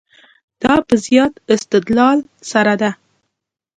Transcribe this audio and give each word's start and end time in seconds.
دا 0.61 0.73
په 0.87 0.95
زیات 1.05 1.33
استدلال 1.53 2.17
سره 2.51 2.73
ده. 2.81 2.91